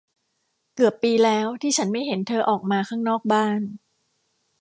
[0.75, 3.61] เกือบปีแล้วที่ฉันไม่เห็นเธอออกมาข้างนอกบ้าน!